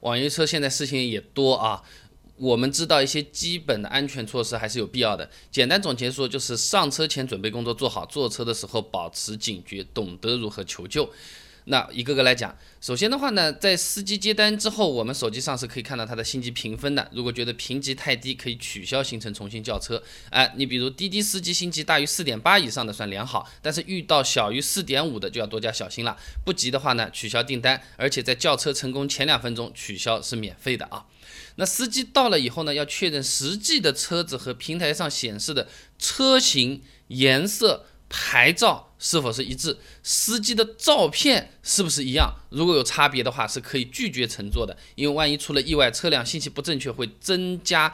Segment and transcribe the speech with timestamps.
[0.00, 1.82] 网约车现在事情也多啊，
[2.36, 5.30] 我们知道一些基本的安全措施还是有必要的。
[5.50, 11.10] 简单总结说，就是上车前准备工作做好，坐车的时候保持警觉，懂得如何求救。
[11.64, 17.08] 那一个个来讲，首先的话呢，在司机接单之后，我们手机上是可以看到他的星级评分的。
[17.12, 20.02] 如果觉得评级太低，可以取消行程，重新叫车。
[20.30, 26.16] 哎，你比如滴滴司机星级大于四点八以上的算良好，但是遇到小于四点五的就要多加小心了。
[26.44, 31.06] 不急的话呢，取消订单，而且在叫车成功前两分钟取消是免费的啊。
[31.56, 37.86] 那司机到了以后呢，要确认实际的车子和平台上显示的车型、颜色。
[38.12, 39.76] 牌照是否是一致？
[40.02, 42.32] 司机的照片是不是一样？
[42.50, 47.92] 如果有差别的话，是可以拒绝乘坐的，因为万一出了意外，车辆信息不正确，会增加。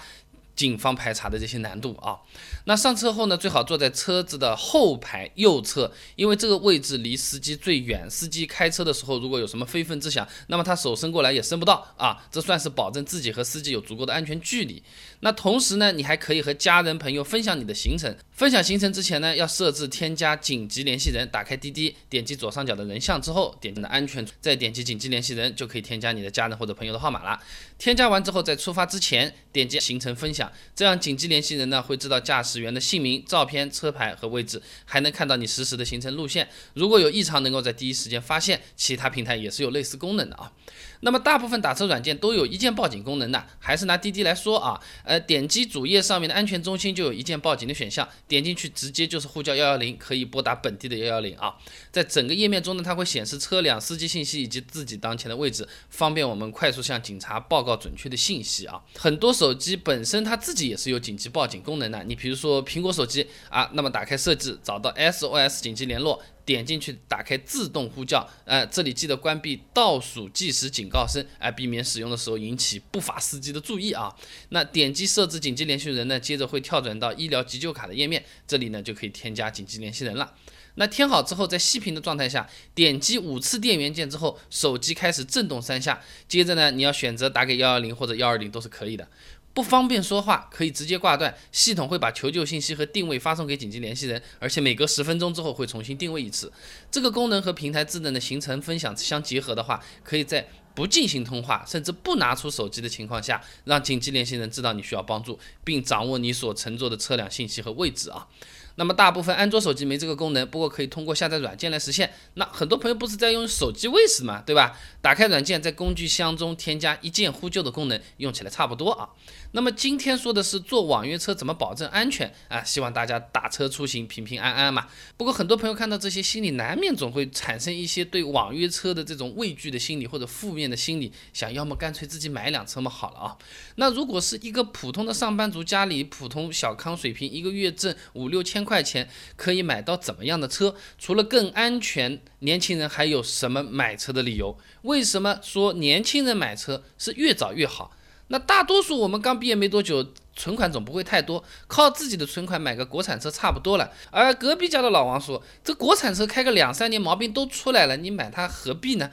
[0.57, 2.17] 警方排查的这些难度啊，
[2.65, 8.11] 那上车后呢，最好坐在车子的后排右侧，因为这个位置离司机最远。
[8.11, 14.83] 司机开车的时候，如果有什么非分之想，那么他手伸过来也伸不到啊，这算是保证自己和司机有足够的安全距离。
[15.21, 18.17] 那同时呢，你还可以和家人朋友分享你的行程。
[18.33, 27.39] 分享行程之前呢，要设置添加紧急联系人，打开滴滴，点击左上角的人像之后，点击的安全，再点击紧急联系人，就可以添加你的家人或者朋友的号码了。
[27.79, 30.46] 添加完之后，在出发之前点击行程分享。
[30.75, 36.49] 这样紧急联系人呢会知道驾驶员的姓名、照片、车牌和位置，还能看到你实时的行程路线。
[36.75, 38.61] 如果有异常，能够在第一时间发现。
[38.77, 40.53] 其他平台也是有类似功能的啊。
[41.01, 51.55] 那么大部分打车软件都有一键报警功能的，还是拿滴滴来说啊，呃，点击主页上面的安全中心就有一键报警的选项，点进去直接就是呼叫幺幺零，可以拨打本地的幺幺零啊。
[51.91, 58.81] 在整个页面中呢，它会显示车辆、司机信息以及自己当前的位置，方便我们快速向警察报告准确的信息啊。
[58.97, 66.23] 很多手机本身它自己也是有紧急报警功能的，你比如说苹果手机啊，那么打开设置，找到 SOS 紧急联络。
[66.47, 74.15] 点进去，打开自动呼叫，呃，这里记得关闭倒数计时警告声，哎，避免使用的时候引起不法司机的注意啊。
[74.51, 80.35] 那点击设置紧急联系人呢，接着会跳转到医疗急救卡的页面，这里呢就可以添加紧急联系人了。
[80.77, 89.09] 那填好之后，在熄屏的状态下，点击五次电源键之后，手机开始震动三下，接着呢，你要选择打给幺幺零或者幺二零都是可以的。
[89.57, 96.53] 不方便说话，可以直接挂断，系统会把求救信息和定位发送给紧急联系人，而且每隔十分钟之后会重新定位一次。
[96.91, 108.29] 这个功能和平台智能的行程分享相结合的话，可以在不进行通话，甚至不拿出手机的情况下，让紧急联系人知道你需要帮助，并掌握你所乘坐的车辆信息和位置啊。
[108.77, 112.13] 那么大部分安卓手机没这个功能，不过可以通过下载软件来实现。
[112.35, 114.79] 那很多朋友不是在用手机卫士嘛，对吧？
[115.01, 119.09] 打开软件，在工具箱中添加一键呼救的功能，用起来差不多啊。
[119.53, 122.63] 那么今天说的是坐网约车怎么保证安全啊？
[122.63, 124.87] 希望大家打车出行平平安安嘛。
[125.17, 133.39] 不过很多朋友看到这些，心里难免总会产生一些对网约车的这种畏惧的心理或者负面的心理，想要么干脆自己买辆车嘛好了啊。
[133.77, 138.66] 那如果是一个普通的上班族，家里普通小康水平，一个月挣五六千。
[138.67, 140.75] 块钱可以买到怎么样的车？
[140.99, 144.59] 除了更安全，年轻人还有什么买车的理由？
[144.83, 147.97] 为什么说年轻人买车是越早越好？
[148.29, 153.93] 那大多数我们刚毕业没多久，存款总不会太多，靠自己的存款买个国产车差不多了。
[154.11, 159.13] 而隔壁家的老王说，这国产车开个两三年毛病都出来了，你买它何必呢？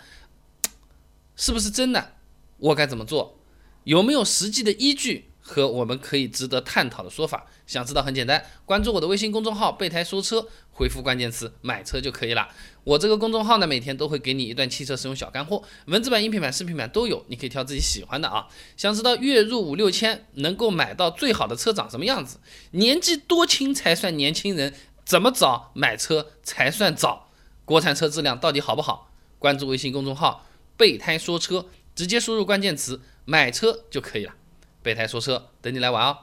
[1.36, 2.14] 是不是真的？
[2.58, 3.40] 我该怎么做？
[3.84, 5.30] 有没有实际的依据？
[5.46, 12.48] 和我们可以值得探讨的说法，想知道很简单，关注我的微信公众号“备胎说车”，回复关键词“买车”就可以了。
[12.86, 18.48] 我这个公众号呢，每天都会给你一段汽车使用小干货，文字版、音频版、视频版都有，你可以挑自己喜欢的啊。
[18.78, 22.40] 想知道月入五六千能够买到最好的车长什么样子？
[22.72, 24.74] 年纪多轻才算年轻人？
[25.06, 27.30] 怎么早买车才算早？
[27.66, 29.12] 国产车质量到底好不好？
[29.40, 34.34] 关注微信公众号“备胎说车”，直接输入关键词“买车”就可以了。
[34.84, 36.18] 备胎说车，等你来玩哦。